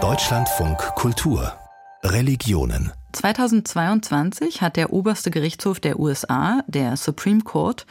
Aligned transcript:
Deutschlandfunk 0.00 0.78
Kultur 0.94 1.52
Religionen 2.04 2.92
2022 3.10 4.62
hat 4.62 4.76
der 4.76 4.92
oberste 4.92 5.32
Gerichtshof 5.32 5.80
der 5.80 5.98
USA, 5.98 6.62
der 6.68 6.96
Supreme 6.96 7.40
Court, 7.40 7.86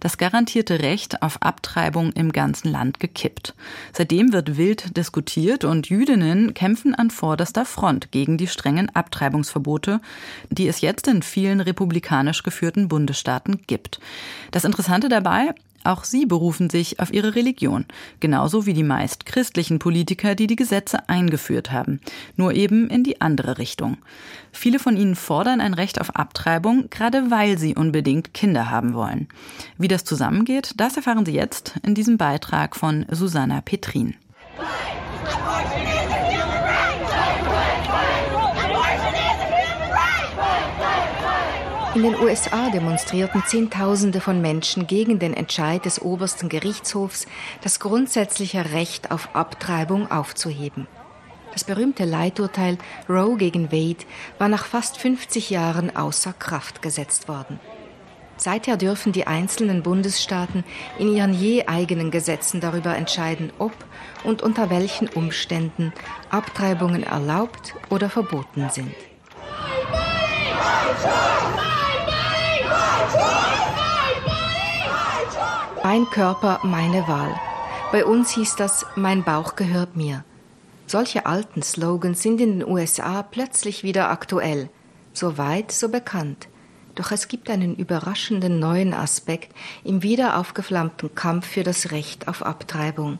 das 0.00 0.18
garantierte 0.18 0.80
Recht 0.80 1.22
auf 1.22 1.40
Abtreibung 1.42 2.10
im 2.12 2.32
ganzen 2.32 2.72
Land 2.72 2.98
gekippt. 2.98 3.54
Seitdem 3.92 4.32
wird 4.32 4.56
wild 4.56 4.96
diskutiert 4.96 5.64
und 5.64 5.88
Jüdinnen 5.88 6.54
kämpfen 6.54 6.96
an 6.96 7.10
vorderster 7.10 7.64
Front 7.64 8.10
gegen 8.10 8.38
die 8.38 8.48
strengen 8.48 8.90
Abtreibungsverbote, 8.92 10.00
die 10.50 10.66
es 10.66 10.80
jetzt 10.80 11.06
in 11.06 11.22
vielen 11.22 11.60
republikanisch 11.60 12.42
geführten 12.42 12.88
Bundesstaaten 12.88 13.62
gibt. 13.68 14.00
Das 14.50 14.64
Interessante 14.64 15.08
dabei, 15.08 15.54
auch 15.84 16.04
sie 16.04 16.26
berufen 16.26 16.70
sich 16.70 17.00
auf 17.00 17.12
ihre 17.12 17.34
Religion, 17.34 17.86
genauso 18.20 18.66
wie 18.66 18.72
die 18.72 18.82
meist 18.82 19.26
christlichen 19.26 19.78
Politiker, 19.78 20.34
die 20.34 20.46
die 20.46 20.56
Gesetze 20.56 21.08
eingeführt 21.08 21.72
haben, 21.72 22.00
nur 22.36 22.52
eben 22.54 22.88
in 22.88 23.04
die 23.04 23.20
andere 23.20 23.58
Richtung. 23.58 23.98
Viele 24.52 24.78
von 24.78 24.96
ihnen 24.96 25.16
fordern 25.16 25.60
ein 25.60 25.74
Recht 25.74 26.00
auf 26.00 26.16
Abtreibung, 26.16 26.90
gerade 26.90 27.30
weil 27.30 27.58
sie 27.58 27.74
unbedingt 27.74 28.34
Kinder 28.34 28.70
haben 28.70 28.94
wollen. 28.94 29.28
Wie 29.78 29.88
das 29.88 30.04
zusammengeht, 30.04 30.74
das 30.76 30.96
erfahren 30.96 31.26
Sie 31.26 31.32
jetzt 31.32 31.74
in 31.82 31.94
diesem 31.94 32.18
Beitrag 32.18 32.76
von 32.76 33.06
Susanna 33.10 33.60
Petrin. 33.60 34.14
In 41.94 42.04
den 42.04 42.14
USA 42.14 42.70
demonstrierten 42.70 43.42
Zehntausende 43.44 44.22
von 44.22 44.40
Menschen 44.40 44.86
gegen 44.86 45.18
den 45.18 45.34
Entscheid 45.34 45.84
des 45.84 46.00
obersten 46.00 46.48
Gerichtshofs, 46.48 47.26
das 47.60 47.80
grundsätzliche 47.80 48.72
Recht 48.72 49.10
auf 49.10 49.34
Abtreibung 49.34 50.10
aufzuheben. 50.10 50.86
Das 51.52 51.64
berühmte 51.64 52.06
Leiturteil 52.06 52.78
Roe 53.10 53.36
gegen 53.36 53.70
Wade 53.70 54.06
war 54.38 54.48
nach 54.48 54.64
fast 54.64 54.96
50 54.96 55.50
Jahren 55.50 55.94
außer 55.94 56.32
Kraft 56.32 56.80
gesetzt 56.80 57.28
worden. 57.28 57.60
Seither 58.38 58.78
dürfen 58.78 59.12
die 59.12 59.26
einzelnen 59.26 59.82
Bundesstaaten 59.82 60.64
in 60.98 61.14
ihren 61.14 61.34
je 61.34 61.66
eigenen 61.66 62.10
Gesetzen 62.10 62.62
darüber 62.62 62.96
entscheiden, 62.96 63.52
ob 63.58 63.72
und 64.24 64.40
unter 64.40 64.70
welchen 64.70 65.08
Umständen 65.08 65.92
Abtreibungen 66.30 67.02
erlaubt 67.02 67.74
oder 67.90 68.08
verboten 68.08 68.70
sind. 68.70 68.94
Mein 75.94 76.08
Körper, 76.08 76.58
meine 76.62 77.06
Wahl. 77.06 77.38
Bei 77.92 78.06
uns 78.06 78.30
hieß 78.30 78.56
das, 78.56 78.86
mein 78.96 79.24
Bauch 79.24 79.56
gehört 79.56 79.94
mir. 79.94 80.24
Solche 80.86 81.26
alten 81.26 81.62
Slogans 81.62 82.22
sind 82.22 82.40
in 82.40 82.60
den 82.60 82.66
USA 82.66 83.22
plötzlich 83.22 83.82
wieder 83.82 84.10
aktuell. 84.10 84.70
So 85.12 85.36
weit, 85.36 85.70
so 85.70 85.90
bekannt. 85.90 86.48
Doch 86.94 87.12
es 87.12 87.28
gibt 87.28 87.50
einen 87.50 87.76
überraschenden 87.76 88.58
neuen 88.58 88.94
Aspekt 88.94 89.54
im 89.84 90.02
wieder 90.02 90.38
aufgeflammten 90.38 91.14
Kampf 91.14 91.46
für 91.46 91.62
das 91.62 91.90
Recht 91.90 92.26
auf 92.26 92.42
Abtreibung. 92.42 93.18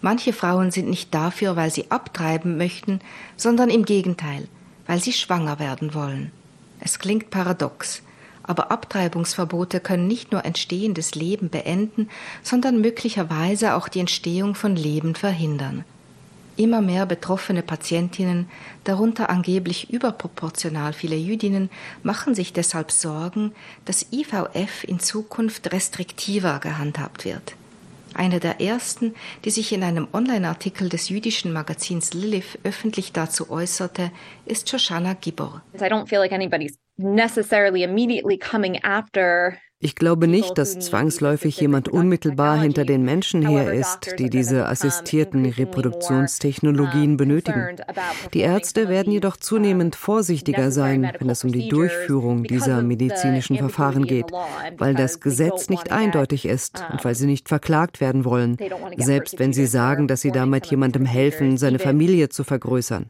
Manche 0.00 0.32
Frauen 0.32 0.70
sind 0.70 0.88
nicht 0.88 1.14
dafür, 1.14 1.54
weil 1.54 1.70
sie 1.70 1.90
abtreiben 1.90 2.56
möchten, 2.56 3.00
sondern 3.36 3.68
im 3.68 3.84
Gegenteil, 3.84 4.48
weil 4.86 5.02
sie 5.02 5.12
schwanger 5.12 5.58
werden 5.58 5.92
wollen. 5.92 6.32
Es 6.80 6.98
klingt 6.98 7.28
paradox, 7.28 8.00
aber 8.46 8.70
Abtreibungsverbote 8.70 9.80
können 9.80 10.06
nicht 10.06 10.32
nur 10.32 10.44
entstehendes 10.44 11.14
Leben 11.14 11.50
beenden, 11.50 12.08
sondern 12.42 12.80
möglicherweise 12.80 13.74
auch 13.74 13.88
die 13.88 14.00
Entstehung 14.00 14.54
von 14.54 14.76
Leben 14.76 15.14
verhindern. 15.14 15.84
Immer 16.56 16.80
mehr 16.80 17.04
betroffene 17.04 17.62
Patientinnen, 17.62 18.48
darunter 18.84 19.28
angeblich 19.28 19.90
überproportional 19.90 20.94
viele 20.94 21.16
Jüdinnen, 21.16 21.68
machen 22.02 22.34
sich 22.34 22.54
deshalb 22.54 22.90
Sorgen, 22.90 23.52
dass 23.84 24.06
IVF 24.10 24.84
in 24.84 24.98
Zukunft 24.98 25.70
restriktiver 25.70 26.58
gehandhabt 26.60 27.26
wird. 27.26 27.56
Eine 28.14 28.40
der 28.40 28.62
ersten, 28.62 29.14
die 29.44 29.50
sich 29.50 29.74
in 29.74 29.82
einem 29.82 30.08
Online-Artikel 30.14 30.88
des 30.88 31.10
jüdischen 31.10 31.52
Magazins 31.52 32.14
Lilith 32.14 32.58
öffentlich 32.64 33.12
dazu 33.12 33.50
äußerte, 33.50 34.10
ist 34.46 34.70
Shoshana 34.70 35.12
Gibor. 35.12 35.60
I 35.74 35.84
don't 35.84 36.06
feel 36.06 36.20
like 36.20 36.32
anybody's 36.32 36.78
necessarily 36.98 37.82
immediately 37.82 38.36
coming 38.36 38.78
after 38.78 39.60
ich 39.86 39.94
glaube 39.94 40.26
nicht, 40.26 40.58
dass 40.58 40.76
zwangsläufig 40.80 41.60
jemand 41.60 41.88
unmittelbar 41.88 42.60
hinter 42.60 42.84
den 42.84 43.04
Menschen 43.04 43.46
her 43.46 43.72
ist, 43.72 44.18
die 44.18 44.30
diese 44.30 44.66
assistierten 44.66 45.46
Reproduktionstechnologien 45.46 47.16
benötigen. 47.16 47.76
Die 48.34 48.40
Ärzte 48.40 48.88
werden 48.88 49.12
jedoch 49.12 49.36
zunehmend 49.36 49.94
vorsichtiger 49.94 50.72
sein, 50.72 51.12
wenn 51.20 51.30
es 51.30 51.44
um 51.44 51.52
die 51.52 51.68
Durchführung 51.68 52.42
dieser 52.42 52.82
medizinischen 52.82 53.58
Verfahren 53.58 54.06
geht, 54.06 54.26
weil 54.76 54.96
das 54.96 55.20
Gesetz 55.20 55.68
nicht 55.68 55.92
eindeutig 55.92 56.46
ist 56.46 56.82
und 56.90 57.04
weil 57.04 57.14
sie 57.14 57.26
nicht 57.26 57.48
verklagt 57.48 58.00
werden 58.00 58.24
wollen, 58.24 58.56
selbst 58.96 59.38
wenn 59.38 59.52
sie 59.52 59.66
sagen, 59.66 60.08
dass 60.08 60.20
sie 60.20 60.32
damit 60.32 60.66
jemandem 60.66 61.06
helfen, 61.06 61.58
seine 61.58 61.78
Familie 61.78 62.28
zu 62.28 62.42
vergrößern. 62.42 63.06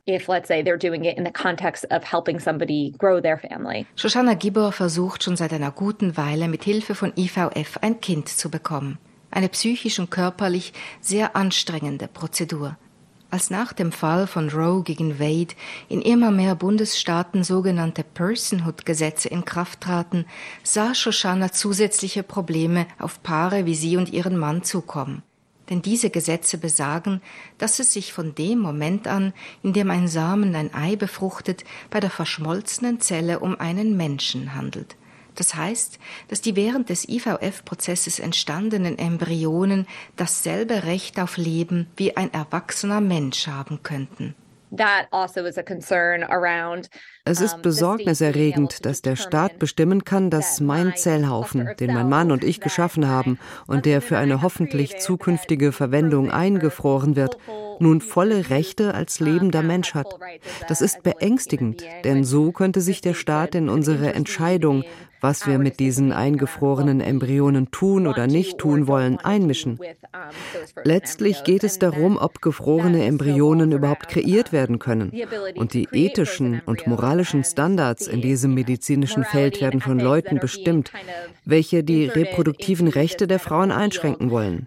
Shoshana 3.97 4.35
Gibor 4.35 4.73
versucht 4.73 5.23
schon 5.23 5.37
seit 5.37 5.55
einer 5.55 5.71
guten 5.71 6.19
Weile 6.19 6.49
mit 6.49 6.66
Hilfe 6.67 6.97
von 6.97 7.13
IVF 7.15 7.79
ein 7.81 8.01
Kind 8.01 8.29
zu 8.29 8.51
bekommen. 8.51 8.99
Eine 9.31 9.49
psychisch 9.49 10.01
und 10.01 10.11
körperlich 10.11 10.73
sehr 11.01 11.37
anstrengende 11.37 12.09
Prozedur. 12.09 12.77
Als 13.31 13.51
nach 13.51 13.73
dem 13.73 13.93
Fall 13.93 14.27
von 14.27 14.49
Roe 14.49 14.83
gegen 14.83 15.21
Wade 15.21 15.55
in 15.89 16.03
immer 16.03 16.33
mehr 16.33 16.57
Bundesstaaten 16.57 17.45
sogenannte 17.45 18.03
Personhood-Gesetze 18.03 19.29
in 19.29 19.45
Kraft 19.45 19.83
traten, 19.83 20.25
sah 20.65 20.93
Shoshana 20.93 21.53
zusätzliche 21.53 22.25
Probleme 22.25 22.89
auf 22.99 23.23
Paare 23.23 23.65
wie 23.65 23.77
sie 23.77 23.97
und 23.97 24.13
ihren 24.13 24.37
Mann 24.37 24.65
zukommen. 24.65 25.23
Denn 25.71 25.83
diese 25.83 26.11
Gesetze 26.11 26.59
besagen, 26.59 27.21
dass 27.59 27.79
es 27.79 27.93
sich 27.93 28.13
von 28.13 28.35
dem 28.35 28.59
Moment 28.59 29.07
an, 29.07 29.35
in 29.63 29.73
dem 29.73 29.89
ein 29.93 30.09
Samen 30.09 30.57
ein 30.57 30.75
Ei 30.75 30.97
befruchtet, 30.97 31.63
bei 31.91 32.01
der 32.01 32.11
verschmolzenen 32.11 33.01
Zelle 33.01 33.39
um 33.39 33.61
einen 33.61 33.97
Menschen 33.97 34.57
handelt. 34.57 34.97
Das 35.37 35.55
heißt, 35.55 35.99
dass 36.29 36.41
die 36.41 36.57
während 36.57 36.89
des 36.89 37.09
IVF-Prozesses 37.09 38.19
entstandenen 38.19 38.99
Embryonen 38.99 39.87
dasselbe 40.17 40.85
Recht 40.85 41.21
auf 41.21 41.37
Leben 41.37 41.89
wie 41.97 42.17
ein 42.17 42.33
erwachsener 42.33 43.01
Mensch 43.01 43.47
haben 43.47 43.83
könnten. 43.83 44.35
Also 47.25 47.45
es 47.45 47.53
ist 47.53 47.63
besorgniserregend, 47.63 48.85
dass 48.85 49.01
der 49.01 49.17
Staat 49.17 49.59
bestimmen 49.59 50.05
kann, 50.05 50.31
dass 50.31 50.61
mein 50.61 50.95
Zellhaufen, 50.97 51.71
den 51.79 51.95
mein 51.95 52.09
Mann 52.09 52.33
und 52.33 52.43
ich 52.43 52.61
geschaffen 52.61 53.09
haben 53.09 53.39
und 53.67 53.87
der 53.87 54.03
für 54.03 54.19
eine 54.19 54.43
hoffentlich 54.43 54.99
zukünftige 54.99 55.73
Verwendung 55.73 56.31
eingefroren 56.31 57.17
wird, 57.17 57.39
nun 57.79 58.01
volle 58.01 58.51
Rechte 58.51 58.95
als 58.95 59.21
lebender 59.21 59.63
Mensch 59.63 59.95
hat. 59.95 60.09
Das 60.69 60.81
ist 60.81 61.03
beängstigend, 61.03 61.85
denn 62.05 62.25
so 62.25 62.51
könnte 62.53 62.81
sich 62.81 63.01
der 63.01 63.15
Staat 63.15 63.55
in 63.55 63.69
unsere 63.69 64.15
Entscheidung, 64.15 64.85
was 65.21 65.47
wir 65.47 65.59
mit 65.59 65.81
diesen 65.81 66.13
eingefrorenen 66.13 67.01
Embryonen 67.01 67.71
tun 67.71 68.07
oder 68.07 68.27
nicht 68.27 68.59
tun 68.59 68.87
wollen, 68.87 69.19
einmischen. 69.19 69.79
Letztlich 70.85 71.45
geht 71.45 71.65
es 71.65 71.79
darum, 71.79 72.17
ob 72.17 72.41
gefrorene 72.43 73.05
Embryonen 73.05 73.73
überhaupt 73.73 74.09
kreiert 74.09 74.53
werden 74.53 74.79
können. 74.79 75.13
Und 75.57 75.75
die 75.75 75.89
ethischen 75.93 76.63
und 76.67 76.87
moralischen 76.87 77.45
Standards 77.45 78.07
in 78.07 78.21
diesem 78.21 78.55
medizinischen 78.55 79.25
Feld 79.25 79.61
werden 79.61 79.81
von 79.81 79.99
Leuten 79.99 80.39
bestimmt, 80.39 80.93
welche 81.45 81.83
die 81.83 82.07
reproduktiven 82.07 82.89
Rechte 82.89 83.27
der 83.27 83.39
Frauen 83.39 83.73
einschränken 83.73 84.31
wollen. 84.31 84.65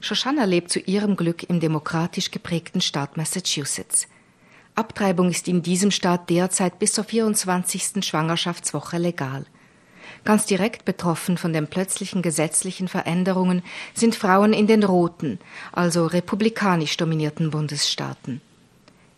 Shoshana 0.00 0.44
lebt 0.44 0.70
zu 0.70 0.80
ihrem 0.80 1.16
Glück 1.16 1.48
im 1.48 1.60
demokratisch 1.60 2.30
geprägten 2.30 2.80
Staat 2.80 3.16
Massachusetts. 3.16 4.08
Abtreibung 4.78 5.28
ist 5.28 5.48
in 5.48 5.60
diesem 5.60 5.90
Staat 5.90 6.30
derzeit 6.30 6.78
bis 6.78 6.92
zur 6.92 7.02
24. 7.02 8.04
Schwangerschaftswoche 8.04 8.96
legal. 8.98 9.44
Ganz 10.24 10.46
direkt 10.46 10.84
betroffen 10.84 11.36
von 11.36 11.52
den 11.52 11.66
plötzlichen 11.66 12.22
gesetzlichen 12.22 12.86
Veränderungen 12.86 13.64
sind 13.92 14.14
Frauen 14.14 14.52
in 14.52 14.68
den 14.68 14.84
roten, 14.84 15.40
also 15.72 16.06
republikanisch 16.06 16.96
dominierten 16.96 17.50
Bundesstaaten. 17.50 18.40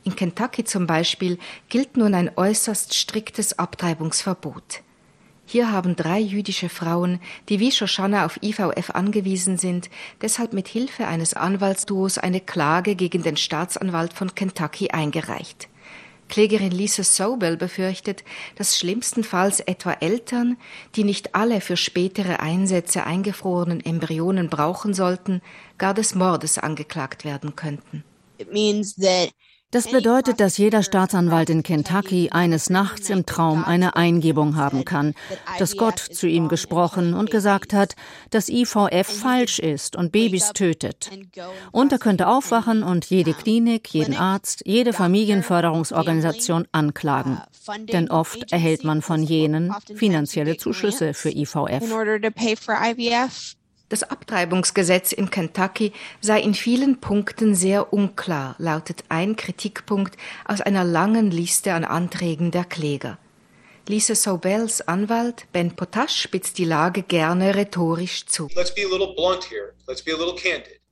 In 0.03 0.17
Kentucky 0.17 0.65
zum 0.65 0.87
Beispiel 0.87 1.39
gilt 1.69 1.99
nun 1.99 2.15
ein 2.15 2.31
äußerst 2.35 2.95
striktes 2.95 3.59
Abtreibungsverbot. 3.59 4.81
Hier 5.50 5.73
haben 5.73 5.97
drei 5.97 6.20
jüdische 6.20 6.69
Frauen, 6.69 7.19
die 7.49 7.58
wie 7.58 7.73
Shoshana 7.73 8.25
auf 8.25 8.41
IVF 8.41 8.91
angewiesen 8.91 9.58
sind, 9.58 9.91
deshalb 10.23 10.52
mit 10.52 10.69
Hilfe 10.69 11.08
eines 11.08 11.35
Anwaltsduos 11.35 12.19
eine 12.19 12.41
Klage 12.41 12.94
gegen 12.94 13.25
den 13.25 13.37
Staatsanwalt 13.37 14.12
von 14.12 14.32
Kentucky 14.37 14.91
eingereicht. 14.91 15.69
Klägerin 16.29 16.70
Lisa 16.70 17.02
Sobel 17.02 17.56
befürchtet, 17.56 18.23
dass 18.55 18.79
schlimmstenfalls 18.79 19.58
etwa 19.58 19.94
Eltern, 19.94 20.56
die 20.94 21.02
nicht 21.02 21.35
alle 21.35 21.61
für 21.61 21.76
spätere 21.76 22.38
Einsätze 22.38 23.02
eingefrorenen 23.05 23.85
Embryonen 23.85 24.50
brauchen 24.50 24.94
sollten, 24.94 25.43
gar 25.79 25.94
des 25.94 26.14
Mordes 26.14 26.58
angeklagt 26.58 27.25
werden 27.25 27.56
könnten. 27.56 28.05
It 28.38 28.52
means 28.52 28.94
that 28.94 29.32
das 29.70 29.88
bedeutet, 29.90 30.40
dass 30.40 30.58
jeder 30.58 30.82
Staatsanwalt 30.82 31.49
in 31.50 31.62
Kentucky 31.62 32.31
eines 32.31 32.70
Nachts 32.70 33.08
im 33.08 33.25
Traum 33.25 33.64
eine 33.64 33.96
Eingebung 33.96 34.56
haben 34.56 34.84
kann, 34.84 35.14
dass 35.58 35.76
Gott 35.76 35.99
zu 35.99 36.26
ihm 36.26 36.49
gesprochen 36.49 37.14
und 37.14 37.31
gesagt 37.31 37.72
hat, 37.72 37.94
dass 38.31 38.49
IVF 38.49 39.06
falsch 39.06 39.58
ist 39.58 39.94
und 39.96 40.11
Babys 40.12 40.52
tötet. 40.55 41.11
Und 41.70 41.93
er 41.93 41.99
könnte 41.99 42.26
aufwachen 42.26 42.82
und 42.82 43.05
jede 43.06 43.32
Klinik, 43.32 43.88
jeden 43.94 44.17
Arzt, 44.17 44.62
jede 44.64 44.93
Familienförderungsorganisation 44.93 46.66
anklagen. 46.73 47.40
Denn 47.93 48.11
oft 48.11 48.52
erhält 48.52 48.84
man 48.84 49.02
von 49.02 49.23
jenen 49.23 49.73
finanzielle 49.94 50.56
Zuschüsse 50.56 51.14
für 51.14 51.31
IVF. 51.31 51.82
Das 53.90 54.04
Abtreibungsgesetz 54.04 55.10
in 55.10 55.31
Kentucky 55.31 55.92
sei 56.20 56.40
in 56.40 56.54
vielen 56.54 57.00
Punkten 57.00 57.56
sehr 57.56 57.92
unklar, 57.92 58.54
lautet 58.58 59.02
ein 59.08 59.34
Kritikpunkt 59.34 60.16
aus 60.46 60.60
einer 60.60 60.84
langen 60.84 61.32
Liste 61.32 61.75
an 61.75 61.84
Anträgen 61.84 62.52
der 62.52 62.64
Kläger. 62.64 63.19
Lisa 63.88 64.14
Sobels 64.14 64.81
Anwalt 64.87 65.46
Ben 65.52 65.75
Potash 65.75 66.14
spitzt 66.14 66.58
die 66.58 66.64
Lage 66.64 67.02
gerne 67.02 67.56
rhetorisch 67.56 68.26
zu. 68.26 68.48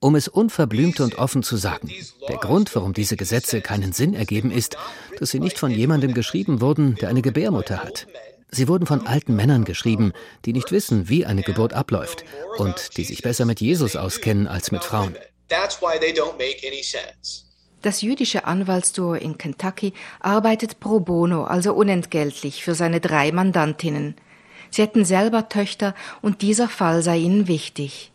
Um 0.01 0.15
es 0.17 0.27
unverblümt 0.27 1.01
und 1.01 1.19
offen 1.19 1.43
zu 1.45 1.57
sagen, 1.57 1.93
der 2.29 2.37
Grund, 2.39 2.75
warum 2.75 2.95
diese 2.95 3.17
Gesetze 3.17 3.61
keinen 3.61 3.93
Sinn 3.93 4.15
ergeben, 4.15 4.51
ist, 4.51 4.77
dass 5.21 5.31
sie 5.31 5.39
nicht 5.39 5.59
von 5.59 5.71
jemandem 5.71 6.15
geschrieben 6.15 6.61
wurden, 6.61 6.97
der 6.97 7.11
eine 7.11 7.23
Gebärmutter 7.23 7.85
hat. 7.85 8.09
Sie 8.51 8.69
wurden 8.69 8.87
von 8.87 9.07
alten 9.07 9.37
Männern 9.37 9.65
geschrieben, 9.65 10.13
die 10.45 10.53
nicht 10.53 10.73
wissen, 10.73 11.09
wie 11.09 11.27
eine 11.27 11.43
Geburt 11.43 11.75
abläuft 11.75 12.25
und 12.57 12.97
die 12.97 13.05
sich 13.05 13.23
besser 13.23 13.45
mit 13.45 13.61
Jesus 13.61 13.95
auskennen 13.95 14.47
als 14.47 14.73
mit 14.73 14.85
Frauen. 14.85 15.17
Das 17.83 18.03
jüdische 18.03 18.45
Anwaltsduo 18.45 19.15
in 19.15 19.39
Kentucky 19.39 19.93
arbeitet 20.19 20.81
pro 20.81 20.99
bono, 21.01 21.45
also 21.45 21.75
unentgeltlich, 21.75 22.65
für 22.65 22.75
seine 22.75 23.01
drei 23.01 23.31
Mandantinnen. 23.31 24.17
Sie 24.71 24.83
hätten 24.83 25.05
selber 25.05 25.49
Töchter 25.49 25.95
und 26.21 26.43
dieser 26.43 26.69
Fall 26.69 27.03
sei 27.03 27.19
ihnen 27.19 27.47
wichtig. 27.49 28.11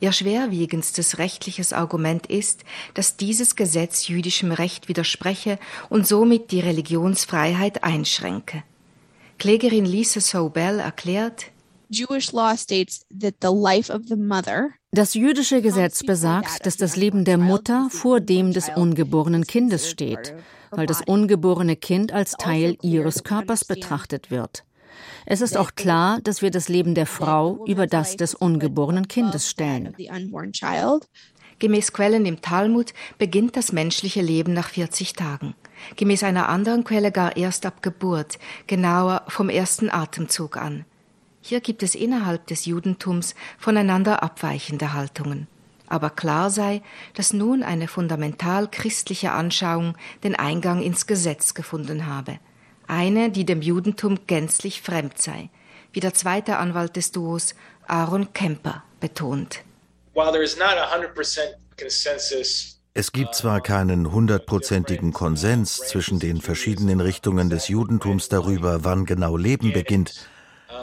Ihr 0.00 0.12
schwerwiegendstes 0.12 1.18
rechtliches 1.18 1.72
Argument 1.72 2.26
ist, 2.26 2.64
dass 2.94 3.16
dieses 3.16 3.56
Gesetz 3.56 4.08
jüdischem 4.08 4.52
Recht 4.52 4.88
widerspreche 4.88 5.58
und 5.88 6.06
somit 6.06 6.50
die 6.50 6.60
Religionsfreiheit 6.60 7.82
einschränke. 7.82 8.62
Klägerin 9.38 9.84
Lisa 9.84 10.20
Sobel 10.20 10.80
erklärt, 10.80 11.46
das 14.92 15.14
jüdische 15.14 15.62
Gesetz 15.62 16.02
besagt, 16.02 16.66
dass 16.66 16.76
das 16.76 16.96
Leben 16.96 17.24
der 17.24 17.38
Mutter 17.38 17.88
vor 17.90 18.20
dem 18.20 18.52
des 18.52 18.70
ungeborenen 18.74 19.46
Kindes 19.46 19.88
steht, 19.90 20.34
weil 20.70 20.86
das 20.86 21.02
ungeborene 21.02 21.76
Kind 21.76 22.12
als 22.12 22.32
Teil 22.32 22.76
ihres 22.82 23.22
Körpers 23.24 23.64
betrachtet 23.64 24.30
wird. 24.30 24.64
Es 25.26 25.40
ist 25.40 25.56
auch 25.56 25.74
klar, 25.74 26.20
dass 26.22 26.42
wir 26.42 26.50
das 26.50 26.68
Leben 26.68 26.94
der 26.94 27.06
Frau 27.06 27.64
über 27.66 27.86
das 27.86 28.16
des 28.16 28.34
ungeborenen 28.34 29.06
Kindes 29.08 29.50
stellen. 29.50 29.94
Gemäß 31.58 31.92
Quellen 31.92 32.26
im 32.26 32.42
Talmud 32.42 32.92
beginnt 33.18 33.56
das 33.56 33.72
menschliche 33.72 34.20
Leben 34.20 34.52
nach 34.52 34.68
40 34.68 35.14
Tagen. 35.14 35.54
Gemäß 35.96 36.22
einer 36.22 36.48
anderen 36.48 36.84
Quelle 36.84 37.12
gar 37.12 37.36
erst 37.36 37.64
ab 37.64 37.82
Geburt, 37.82 38.38
genauer 38.66 39.22
vom 39.28 39.48
ersten 39.48 39.90
Atemzug 39.90 40.56
an. 40.56 40.84
Hier 41.40 41.60
gibt 41.60 41.82
es 41.82 41.94
innerhalb 41.94 42.46
des 42.48 42.66
Judentums 42.66 43.34
voneinander 43.58 44.22
abweichende 44.22 44.92
Haltungen. 44.92 45.46
Aber 45.86 46.10
klar 46.10 46.50
sei, 46.50 46.82
dass 47.14 47.32
nun 47.32 47.62
eine 47.62 47.86
fundamental 47.86 48.68
christliche 48.68 49.32
Anschauung 49.32 49.94
den 50.24 50.34
Eingang 50.34 50.82
ins 50.82 51.06
Gesetz 51.06 51.54
gefunden 51.54 52.06
habe. 52.06 52.38
Eine, 52.88 53.30
die 53.30 53.46
dem 53.46 53.62
Judentum 53.62 54.18
gänzlich 54.26 54.82
fremd 54.82 55.18
sei, 55.18 55.48
wie 55.92 56.00
der 56.00 56.14
zweite 56.14 56.56
Anwalt 56.58 56.96
des 56.96 57.12
Duos, 57.12 57.54
Aaron 57.86 58.32
Kemper, 58.32 58.82
betont. 59.00 59.62
Es 62.94 63.12
gibt 63.12 63.34
zwar 63.34 63.60
keinen 63.60 64.12
hundertprozentigen 64.12 65.12
Konsens 65.12 65.76
zwischen 65.76 66.18
den 66.18 66.40
verschiedenen 66.40 67.00
Richtungen 67.00 67.50
des 67.50 67.68
Judentums 67.68 68.30
darüber, 68.30 68.82
wann 68.82 69.04
genau 69.04 69.36
Leben 69.36 69.74
beginnt, 69.74 70.26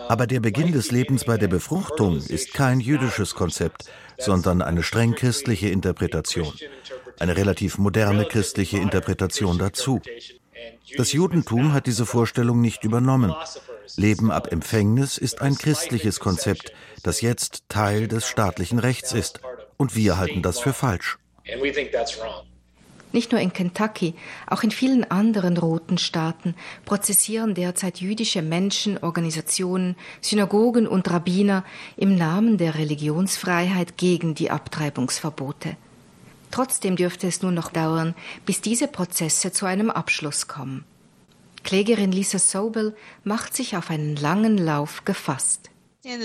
aber 0.07 0.27
der 0.27 0.39
Beginn 0.39 0.71
des 0.71 0.91
Lebens 0.91 1.25
bei 1.25 1.37
der 1.37 1.47
Befruchtung 1.47 2.17
ist 2.17 2.53
kein 2.53 2.79
jüdisches 2.79 3.33
Konzept, 3.33 3.89
sondern 4.19 4.61
eine 4.61 4.83
streng 4.83 5.15
christliche 5.15 5.69
Interpretation, 5.69 6.53
eine 7.17 7.35
relativ 7.35 7.79
moderne 7.79 8.25
christliche 8.25 8.77
Interpretation 8.77 9.57
dazu. 9.57 9.99
Das 10.95 11.11
Judentum 11.11 11.73
hat 11.73 11.87
diese 11.87 12.05
Vorstellung 12.05 12.61
nicht 12.61 12.83
übernommen. 12.83 13.33
Leben 13.95 14.31
ab 14.31 14.51
Empfängnis 14.51 15.17
ist 15.17 15.41
ein 15.41 15.57
christliches 15.57 16.19
Konzept, 16.19 16.73
das 17.03 17.21
jetzt 17.21 17.63
Teil 17.69 18.07
des 18.07 18.27
staatlichen 18.27 18.79
Rechts 18.79 19.13
ist. 19.13 19.41
Und 19.77 19.95
wir 19.95 20.17
halten 20.17 20.41
das 20.41 20.59
für 20.59 20.73
falsch. 20.73 21.17
Nicht 23.13 23.31
nur 23.31 23.39
in 23.39 23.53
Kentucky, 23.53 24.15
auch 24.47 24.63
in 24.63 24.71
vielen 24.71 25.09
anderen 25.11 25.57
roten 25.57 25.99
Staaten 25.99 26.55
prozessieren 26.83 27.53
derzeit 27.53 28.01
jüdische 28.01 28.41
Menschen, 28.41 28.97
Organisationen, 28.97 29.95
Synagogen 30.19 30.87
und 30.87 31.09
Rabbiner 31.11 31.63
im 31.95 32.15
Namen 32.15 32.57
der 32.57 32.73
Religionsfreiheit 32.75 33.97
gegen 33.97 34.33
die 34.33 34.49
Abtreibungsverbote. 34.49 35.77
Trotzdem 36.49 36.95
dürfte 36.95 37.27
es 37.27 37.43
nun 37.43 37.53
noch 37.53 37.71
dauern, 37.71 38.15
bis 38.47 38.61
diese 38.61 38.87
Prozesse 38.87 39.51
zu 39.51 39.67
einem 39.67 39.91
Abschluss 39.91 40.47
kommen. 40.47 40.83
Klägerin 41.73 42.11
Lisa 42.11 42.37
Sobel 42.37 42.95
macht 43.23 43.55
sich 43.55 43.75
auf 43.75 43.89
einen 43.89 44.15
langen 44.15 44.59
Lauf 44.59 45.05
gefasst. 45.05 45.71
Wir 46.03 46.19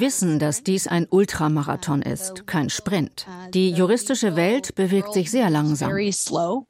wissen, 0.00 0.38
dass 0.38 0.62
dies 0.62 0.86
ein 0.86 1.06
Ultramarathon 1.10 2.00
ist, 2.00 2.46
kein 2.46 2.70
Sprint. 2.70 3.26
Die 3.52 3.70
juristische 3.72 4.34
Welt 4.34 4.74
bewegt 4.76 5.12
sich 5.12 5.30
sehr 5.30 5.50
langsam. 5.50 5.92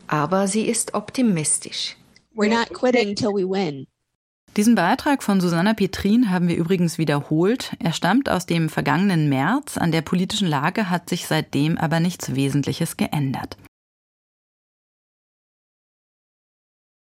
Aber 0.08 0.48
sie 0.48 0.62
ist 0.62 0.94
optimistisch. 0.94 1.96
Diesen 4.56 4.74
Beitrag 4.74 5.22
von 5.22 5.40
Susanna 5.40 5.74
Petrin 5.74 6.30
haben 6.30 6.48
wir 6.48 6.56
übrigens 6.56 6.98
wiederholt. 6.98 7.76
Er 7.78 7.92
stammt 7.92 8.28
aus 8.28 8.46
dem 8.46 8.68
vergangenen 8.68 9.28
März. 9.28 9.78
An 9.78 9.92
der 9.92 10.02
politischen 10.02 10.48
Lage 10.48 10.90
hat 10.90 11.08
sich 11.08 11.28
seitdem 11.28 11.78
aber 11.78 12.00
nichts 12.00 12.34
Wesentliches 12.34 12.96
geändert. 12.96 13.56